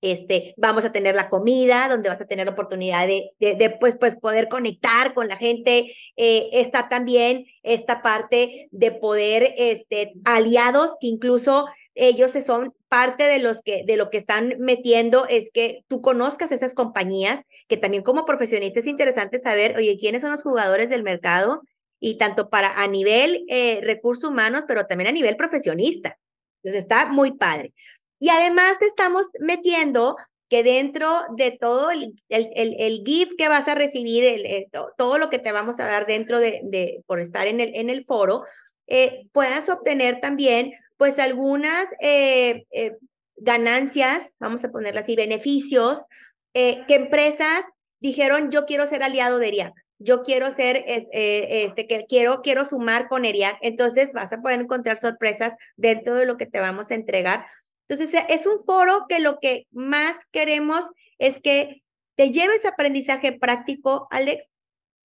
[0.00, 3.96] este, vamos a tener la comida, donde vas a tener la oportunidad de, de, pues,
[3.98, 5.94] pues, poder conectar con la gente.
[6.16, 13.40] Eh, está también esta parte de poder, este, aliados, que incluso ellos son parte de
[13.40, 18.02] los que, de lo que están metiendo, es que tú conozcas esas compañías, que también
[18.02, 21.62] como profesionista es interesante saber, oye, quiénes son los jugadores del mercado,
[22.00, 26.18] y tanto para a nivel eh, recursos humanos, pero también a nivel profesionista.
[26.62, 27.72] Entonces está muy padre.
[28.20, 30.16] Y además te estamos metiendo
[30.48, 34.66] que dentro de todo el, el, el, gift que vas a recibir, el,
[34.98, 37.88] todo lo que te vamos a dar dentro de, de por estar en el, en
[37.88, 38.42] el foro,
[38.90, 42.96] eh, puedas obtener también pues algunas eh, eh,
[43.36, 46.04] ganancias, vamos a ponerlas así, beneficios,
[46.52, 47.64] que empresas
[48.00, 53.06] dijeron, yo quiero ser aliado de ERIAC, yo quiero ser, este, que quiero, quiero sumar
[53.08, 56.96] con ERIAC, entonces vas a poder encontrar sorpresas dentro de lo que te vamos a
[56.96, 57.46] entregar
[57.90, 60.84] Entonces, es un foro que lo que más queremos
[61.18, 61.82] es que
[62.14, 64.46] te lleves aprendizaje práctico, Alex,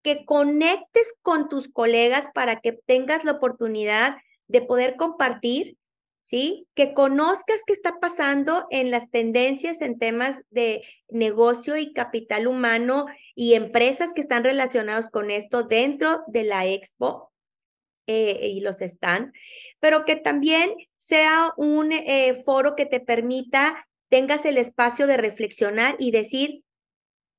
[0.04, 4.18] que conectes con tus colegas para que tengas la oportunidad
[4.48, 5.78] de poder compartir,
[6.22, 6.68] ¿sí?
[6.76, 13.08] Que conozcas qué está pasando en las tendencias en temas de negocio y capital humano
[13.34, 17.32] y empresas que están relacionados con esto dentro de la expo.
[18.08, 19.34] Eh, y los están,
[19.80, 25.96] pero que también sea un eh, foro que te permita, tengas el espacio de reflexionar
[25.98, 26.64] y decir,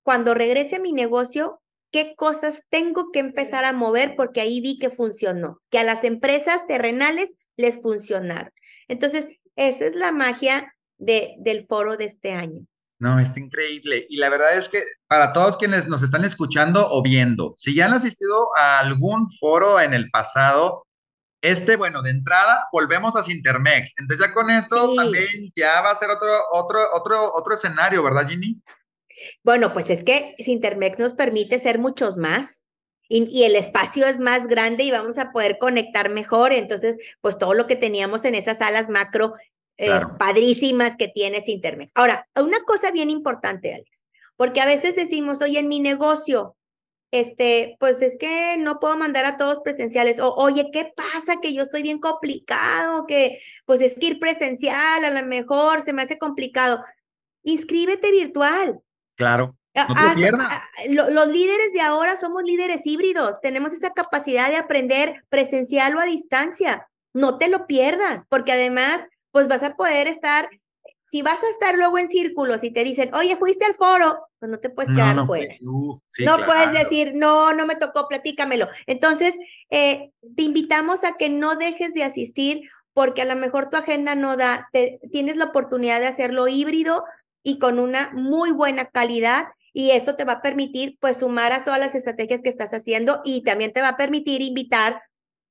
[0.03, 1.61] cuando regrese a mi negocio,
[1.93, 6.03] qué cosas tengo que empezar a mover porque ahí vi que funcionó, que a las
[6.03, 8.53] empresas terrenales les funcionaron.
[8.89, 12.67] Entonces, esa es la magia de, del foro de este año.
[12.99, 14.07] No, está increíble.
[14.09, 17.87] Y la verdad es que para todos quienes nos están escuchando o viendo, si ya
[17.87, 20.87] han asistido a algún foro en el pasado,
[21.43, 23.95] este, bueno, de entrada, volvemos a Sintermex.
[23.99, 28.29] Entonces ya con eso también ya va a ser otro, otro, otro, otro escenario, ¿verdad,
[28.29, 28.61] Ginny?
[29.43, 32.63] Bueno, pues es que Sintermex nos permite ser muchos más.
[33.09, 36.53] Y, el espacio es más grande y vamos a poder conectar mejor.
[36.53, 39.35] Entonces, pues todo lo que teníamos en esas salas macro
[39.79, 41.93] eh, padrísimas que tiene Sintermex.
[41.95, 44.05] Ahora, una cosa bien importante, Alex,
[44.37, 46.57] porque a veces decimos, oye, en mi negocio,
[47.11, 50.19] este, pues es que no puedo mandar a todos presenciales.
[50.21, 51.41] O, oye, ¿qué pasa?
[51.41, 55.93] Que yo estoy bien complicado, que pues es que ir presencial a lo mejor se
[55.93, 56.83] me hace complicado.
[57.43, 58.81] Inscríbete virtual.
[59.15, 59.57] Claro.
[59.77, 65.95] No te los líderes de ahora somos líderes híbridos, tenemos esa capacidad de aprender presencial
[65.97, 66.89] o a distancia.
[67.13, 70.49] No te lo pierdas, porque además, pues vas a poder estar,
[71.05, 74.51] si vas a estar luego en círculos y te dicen, oye, fuiste al foro, pues
[74.51, 75.55] no te puedes quedar fuera.
[75.61, 78.69] Uh, no puedes decir, no, no me tocó, platícamelo.
[78.87, 83.77] Entonces, eh, te invitamos a que no dejes de asistir porque a lo mejor tu
[83.77, 84.71] agenda no da,
[85.13, 87.05] tienes la oportunidad de hacerlo híbrido,
[87.47, 91.63] y con una muy buena calidad y esto te va a permitir pues sumar a
[91.63, 95.01] todas las estrategias que estás haciendo y también te va a permitir invitar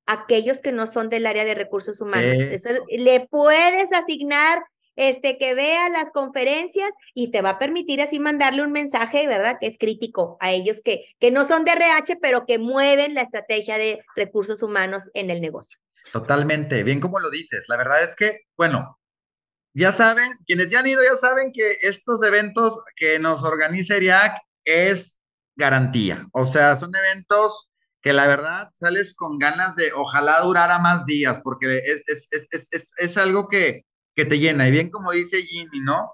[0.05, 2.37] aquellos que no son del área de recursos humanos.
[2.89, 4.63] le puedes asignar
[4.95, 9.57] este que vea las conferencias y te va a permitir así mandarle un mensaje, ¿verdad?
[9.59, 13.21] Que es crítico a ellos que, que no son de RH, pero que mueven la
[13.21, 15.79] estrategia de recursos humanos en el negocio.
[16.13, 17.65] Totalmente, bien como lo dices.
[17.67, 18.99] La verdad es que, bueno,
[19.73, 24.39] ya saben, quienes ya han ido ya saben que estos eventos que nos organiza ERIAC
[24.63, 25.19] es
[25.55, 26.27] garantía.
[26.31, 27.69] O sea, son eventos
[28.05, 32.93] que la verdad sales con ganas de ojalá durara más días, porque es, es, es,
[32.95, 33.81] es algo que,
[34.15, 34.67] que, te llena.
[34.67, 36.13] Y bien como dice Jimmy, ¿no?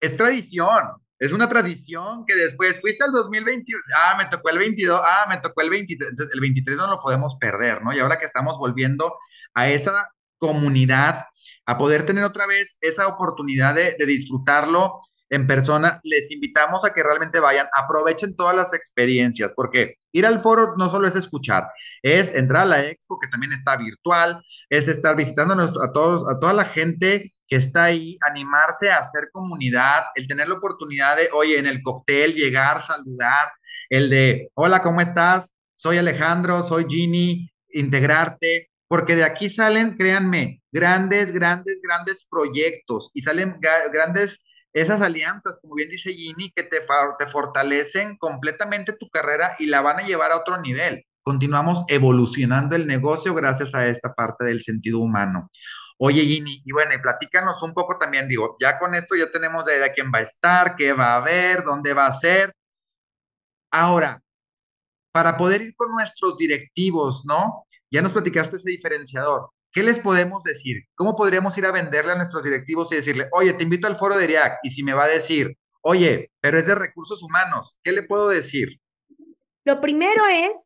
[0.00, 0.82] Es tradición,
[1.18, 5.36] es una tradición que después fuiste al 2021, ah, me tocó el 22, ah, me
[5.36, 7.92] tocó el 23, entonces el 23 no lo podemos perder, ¿no?
[7.92, 9.14] Y ahora que estamos volviendo
[9.52, 11.26] a esa comunidad,
[11.66, 17.02] a poder tener otra vez esa oportunidad de, disfrutarlo en persona, les invitamos a que
[17.02, 21.68] realmente vayan, aprovechen todas las experiencias, porque ir al foro no solo es escuchar,
[22.02, 26.38] es entrar a la expo, que también está virtual, es estar visitando a, todos, a
[26.38, 31.28] toda la gente que está ahí, animarse a hacer comunidad, el tener la oportunidad de,
[31.32, 33.52] oye, en el cóctel, llegar, saludar,
[33.90, 35.52] el de, hola, ¿cómo estás?
[35.74, 43.22] Soy Alejandro, soy Ginny, integrarte, porque de aquí salen, créanme, grandes, grandes, grandes proyectos y
[43.22, 43.58] salen
[43.92, 44.44] grandes
[44.76, 46.80] esas alianzas, como bien dice Ginny, que te,
[47.18, 51.02] te fortalecen completamente tu carrera y la van a llevar a otro nivel.
[51.22, 55.50] Continuamos evolucionando el negocio gracias a esta parte del sentido humano.
[55.98, 59.64] Oye, Ginny, y bueno, y platícanos un poco también, digo, ya con esto ya tenemos
[59.64, 62.52] de idea quién va a estar, qué va a haber, dónde va a ser.
[63.72, 64.20] Ahora,
[65.10, 67.64] para poder ir con nuestros directivos, ¿no?
[67.90, 69.48] Ya nos platicaste ese diferenciador.
[69.76, 70.84] ¿Qué les podemos decir?
[70.94, 74.16] ¿Cómo podríamos ir a venderle a nuestros directivos y decirle, oye, te invito al foro
[74.16, 74.60] de IRIAC?
[74.62, 78.28] Y si me va a decir, oye, pero es de recursos humanos, ¿qué le puedo
[78.28, 78.80] decir?
[79.66, 80.64] Lo primero es,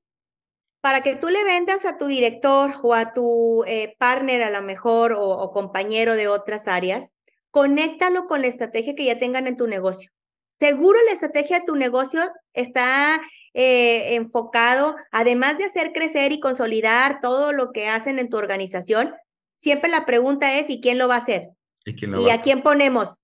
[0.80, 4.62] para que tú le vendas a tu director o a tu eh, partner a lo
[4.62, 7.10] mejor o, o compañero de otras áreas,
[7.50, 10.12] conéctalo con la estrategia que ya tengan en tu negocio.
[10.60, 12.20] Seguro la estrategia de tu negocio
[12.52, 13.20] está
[13.54, 19.12] eh, enfocado, además de hacer crecer y consolidar todo lo que hacen en tu organización,
[19.56, 21.48] siempre la pregunta es, ¿y quién lo va a hacer?
[21.84, 23.20] ¿Y, a, quién ponemos?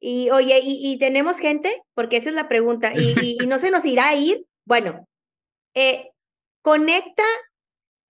[0.00, 1.82] Y oye, ¿y, tenemos gente?
[1.94, 2.92] Porque esa es la pregunta.
[2.94, 4.44] ¿Y, no se nos irá a ir?
[4.66, 5.06] Bueno,
[5.74, 6.10] eh,
[6.62, 7.24] conecta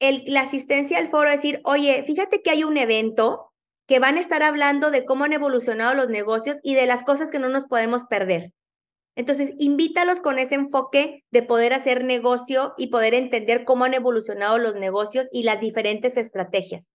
[0.01, 3.53] el, la asistencia al foro, decir, oye, fíjate que hay un evento
[3.87, 7.31] que van a estar hablando de cómo han evolucionado los negocios y de las cosas
[7.31, 8.53] que no nos podemos perder.
[9.17, 14.59] Entonces, invítalos con ese enfoque de poder hacer negocio y poder entender cómo han evolucionado
[14.59, 16.93] los negocios y las diferentes estrategias.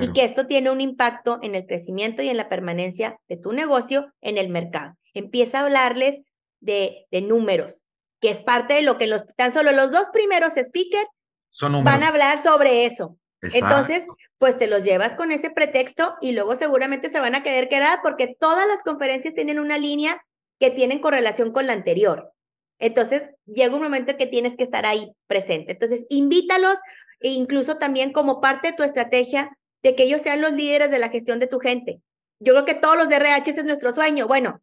[0.00, 3.52] y que esto tiene un impacto en el crecimiento y en la permanencia de tu
[3.52, 4.94] negocio en el mercado.
[5.14, 6.22] Empieza a hablarles
[6.60, 7.84] de, de números,
[8.20, 11.06] que es parte de lo que los, tan solo los dos primeros speakers
[11.84, 13.16] van a hablar sobre eso.
[13.42, 14.06] Entonces,
[14.38, 18.00] pues te los llevas con ese pretexto y luego seguramente se van a querer quedar
[18.02, 20.20] porque todas las conferencias tienen una línea
[20.58, 22.32] que tienen correlación con la anterior.
[22.78, 25.72] Entonces, llega un momento que tienes que estar ahí presente.
[25.72, 26.78] Entonces, invítalos
[27.20, 29.50] e incluso también como parte de tu estrategia
[29.82, 32.00] de que ellos sean los líderes de la gestión de tu gente.
[32.40, 34.26] Yo creo que todos los de RH ese es nuestro sueño.
[34.26, 34.60] Bueno,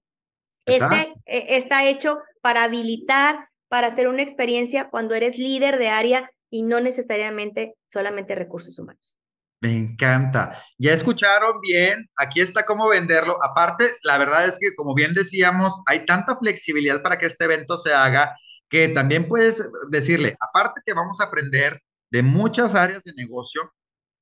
[0.65, 6.31] este eh, está hecho para habilitar, para hacer una experiencia cuando eres líder de área
[6.49, 9.17] y no necesariamente solamente recursos humanos.
[9.64, 10.61] Me encanta.
[10.78, 13.38] Ya escucharon bien, aquí está cómo venderlo.
[13.41, 17.78] Aparte, la verdad es que, como bien decíamos, hay tanta flexibilidad para que este evento
[17.78, 18.36] se haga
[18.70, 21.80] que también puedes decirle, aparte que vamos a aprender
[22.11, 23.72] de muchas áreas de negocio,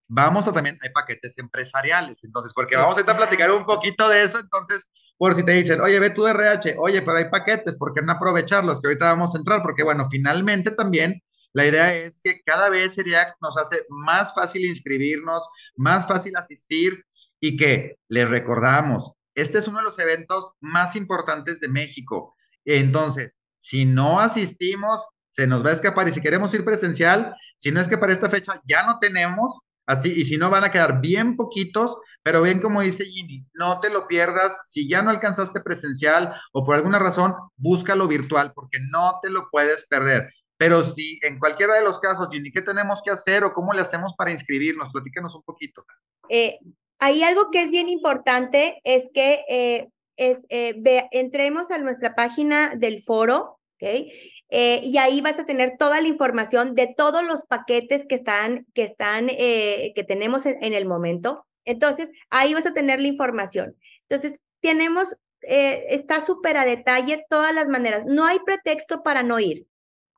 [0.08, 4.24] vamos a también, hay paquetes empresariales, entonces, porque vamos a, a platicar un poquito de
[4.24, 7.94] eso, entonces, por si te dicen, oye, ve tu RH, oye, pero hay paquetes, ¿por
[7.96, 8.80] qué no aprovecharlos?
[8.80, 11.24] Que ahorita vamos a entrar, porque bueno, finalmente también
[11.54, 15.43] la idea es que cada vez sería, nos hace más fácil inscribirnos,
[15.76, 17.06] más fácil asistir
[17.39, 22.36] y que les recordamos, este es uno de los eventos más importantes de México.
[22.66, 27.72] Entonces, si no asistimos, se nos va a escapar y si queremos ir presencial, si
[27.72, 30.72] no es que para esta fecha ya no tenemos, así, y si no van a
[30.72, 35.10] quedar bien poquitos, pero bien como dice Ginny, no te lo pierdas, si ya no
[35.10, 40.32] alcanzaste presencial o por alguna razón, búscalo virtual porque no te lo puedes perder.
[40.62, 43.82] Pero si en cualquiera de los casos, Ginny, ¿qué tenemos que hacer o cómo le
[43.82, 44.91] hacemos para inscribirnos?
[44.91, 45.84] Platícanos un poquito.
[46.30, 46.59] Eh,
[46.99, 52.76] hay algo que es bien importante, es que eh, es, eh, entremos a nuestra página
[52.76, 54.07] del foro, ¿ok?
[54.51, 58.84] y ahí vas a tener toda la información de todos los paquetes que están, que
[58.84, 61.47] están, que tenemos en, en, el momento.
[61.66, 63.76] Entonces, ahí vas a tener la información.
[64.09, 68.03] Entonces, tenemos, está súper a detalle todas las maneras.
[68.05, 69.66] No hay pretexto para no ir.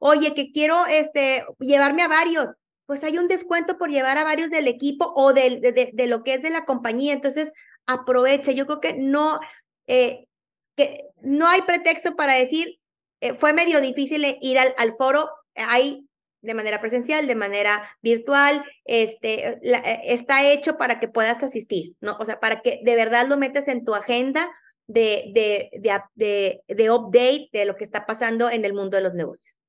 [0.05, 2.49] Oye, que quiero este, llevarme a varios.
[2.85, 5.61] Pues hay un descuento por llevar a varios del equipo o de,
[6.09, 7.13] lo que es de la compañía.
[7.13, 7.53] Entonces,
[7.85, 8.51] aprovecha.
[8.51, 9.39] Yo creo que no,
[9.87, 10.25] eh,
[10.75, 12.81] que no hay pretexto para decir,
[13.21, 15.29] eh, fue medio difícil ir al, foro.
[15.55, 16.05] Hay
[16.41, 22.17] de manera presencial, de manera virtual, este, eh, está hecho para que puedas asistir, ¿no?
[22.19, 24.51] O sea, para que de verdad lo metas en tu agenda
[24.85, 25.31] de,
[26.91, 29.62] update de lo que está pasando en el mundo de los negocios.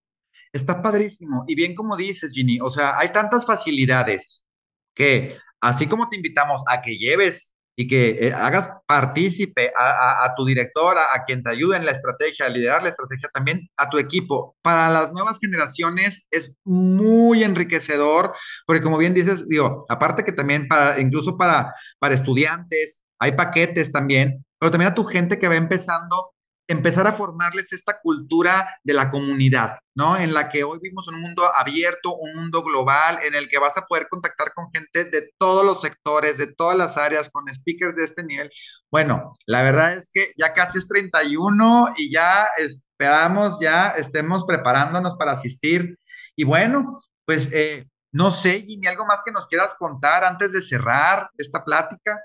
[0.55, 1.45] Está padrísimo.
[1.49, 4.47] Y bien como dices, Ginny, o sea, hay tantas facilidades
[4.95, 10.45] que así como te invitamos a que lleves y que eh, hagas partícipe a, tu
[10.45, 13.99] directora, a quien te ayude en la estrategia, a liderar la estrategia, también a tu
[13.99, 14.57] equipo.
[14.63, 18.33] Para las nuevas generaciones es muy enriquecedor,
[18.65, 23.91] porque como bien dices, digo, aparte que también para, incluso para, para estudiantes, hay paquetes
[23.91, 26.34] también, pero también a tu gente que va empezando
[26.67, 30.17] empezar a formarles esta cultura de la comunidad, ¿no?
[30.17, 33.77] En la que hoy vivimos un mundo abierto, un mundo global, en el que vas
[33.77, 37.97] a poder contactar con gente de todos los sectores, de todas las áreas, con speakers
[37.97, 38.51] de este nivel.
[38.91, 45.17] Bueno, la verdad es que ya casi es 31 y ya esperamos, ya estemos preparándonos
[45.19, 45.99] para asistir.
[46.37, 50.63] Y bueno, pues eh, no sé, Jimmy, algo más que nos quieras contar antes de
[50.63, 52.21] cerrar esta plática.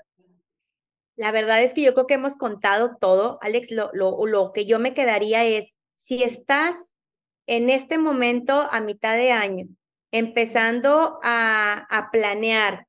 [1.20, 3.38] La verdad es que yo creo que hemos contado todo.
[3.42, 6.96] Alex, lo, lo, lo que yo me quedaría es, si estás
[7.46, 9.66] en este momento a mitad de año,
[10.12, 12.86] empezando a, a planear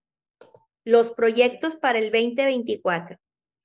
[0.85, 3.17] los proyectos para el 2024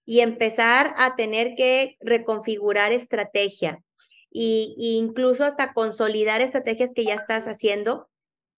[0.04, 3.84] y empezar a tener que reconfigurar estrategia
[4.32, 8.08] e incluso hasta consolidar estrategias que ya estás haciendo,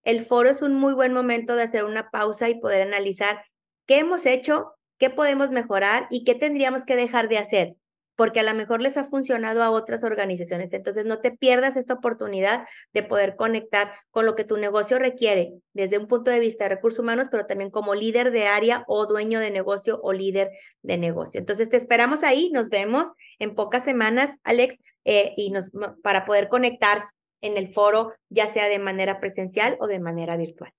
[0.04, 3.44] el foro es un muy buen momento de hacer una pausa y poder analizar
[3.84, 7.76] qué hemos hecho, qué podemos mejorar y qué tendríamos que dejar de hacer,
[8.16, 10.72] porque a lo mejor les ha funcionado a otras organizaciones.
[10.72, 15.53] Entonces, no te pierdas esta oportunidad de poder conectar con lo que tu negocio requiere
[15.72, 19.07] desde un punto de vista de recursos humanos, pero también como líder de área o
[19.07, 20.51] dueño de negocio o líder
[20.82, 21.38] de negocio.
[21.38, 25.70] Entonces, te esperamos ahí, nos vemos en pocas semanas, Alex, eh, y nos,
[26.03, 27.05] para poder conectar
[27.40, 30.72] en el foro, ya sea de manera presencial o de manera virtual.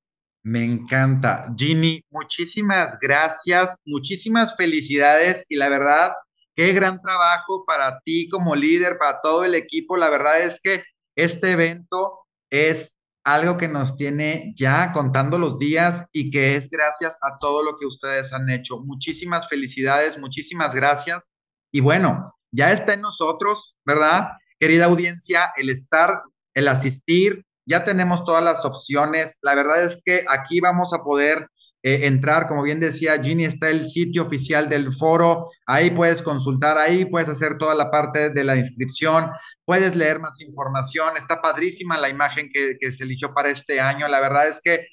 [0.50, 1.54] Me encanta.
[1.56, 6.14] Ginny, muchísimas gracias, muchísimas felicidades y la verdad,
[6.56, 9.95] qué gran trabajo para ti como líder, para todo el equipo.
[9.95, 10.82] La verdad es que
[11.16, 17.16] este evento es algo que nos tiene ya contando los días y que es gracias
[17.22, 18.80] a todo lo que ustedes han hecho.
[18.80, 21.30] Muchísimas felicidades, muchísimas gracias.
[21.72, 24.30] Y bueno, ya está en nosotros, ¿verdad?
[24.60, 26.24] Querida audiencia, el estar,
[26.56, 29.38] el asistir, ya tenemos todas las opciones.
[29.41, 31.47] La verdad es que aquí vamos a poder
[31.84, 36.78] eh, entrar, como bien decía Ginny, está el sitio oficial del foro, ahí puedes consultar,
[36.78, 39.30] ahí puedes hacer toda la parte de la inscripción,
[39.63, 44.20] puedes leer más información, está padrísima la imagen que, se eligió para este año, la
[44.20, 44.88] verdad es que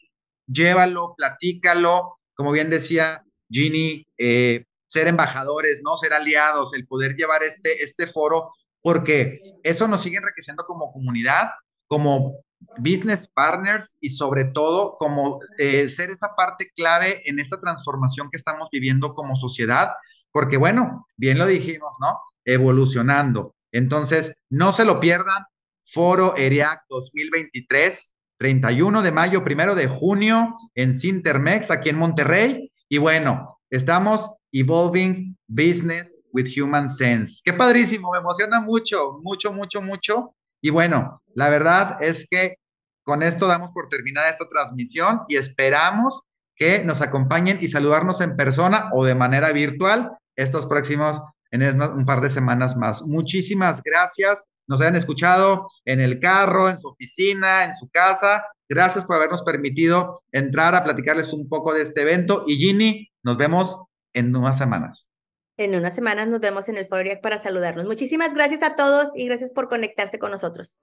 [0.46, 5.96] llévalo, platícalo, como bien decía Ginny, eh, ser embajadores, ¿no?
[5.96, 11.50] Ser aliados, el poder llevar este, este foro, porque eso nos sigue enriqueciendo como comunidad,
[11.88, 12.45] como
[12.78, 18.36] business partners y sobre todo como eh, ser esta parte clave en esta transformación que
[18.36, 19.92] estamos viviendo como sociedad,
[20.32, 22.18] porque bueno, bien lo dijimos, ¿no?
[22.44, 23.54] Evolucionando.
[23.72, 25.44] Entonces, no se lo pierdan,
[25.84, 32.72] Foro ERIAC 2023, 31 de mayo, primero de junio en Cintermex, aquí en Monterrey.
[32.88, 37.40] Y bueno, estamos Evolving Business with Human Sense.
[37.44, 40.35] Qué padrísimo, me emociona mucho, mucho, mucho, mucho.
[40.60, 42.56] Y bueno, la verdad es que
[43.04, 46.22] con esto damos por terminada esta transmisión y esperamos
[46.56, 52.04] que nos acompañen y saludarnos en persona o de manera virtual estos próximos, en un
[52.04, 53.02] par de semanas más.
[53.02, 54.44] Muchísimas gracias.
[54.66, 58.44] Nos hayan escuchado en el carro, en su oficina, en su casa.
[58.68, 62.44] Gracias por habernos permitido entrar a platicarles un poco de este evento.
[62.46, 65.08] Y Ginny, nos vemos en unas semanas.
[65.56, 67.86] En unas semanas nos vemos en el Foro para saludarnos.
[67.86, 70.80] Muchísimas gracias a todos y gracias por conectarse con nosotros.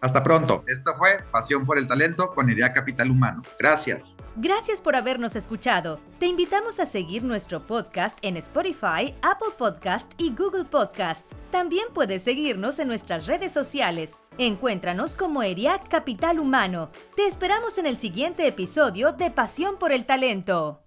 [0.00, 0.64] Hasta pronto.
[0.66, 3.42] Esto fue Pasión por el Talento con Idea Capital Humano.
[3.58, 4.16] Gracias.
[4.36, 6.00] Gracias por habernos escuchado.
[6.18, 11.34] Te invitamos a seguir nuestro podcast en Spotify, Apple Podcast y Google Podcast.
[11.50, 14.16] También puedes seguirnos en nuestras redes sociales.
[14.38, 16.90] Encuéntranos como ERIAC Capital Humano.
[17.14, 20.80] Te esperamos en el siguiente episodio de Pasión por el Talento.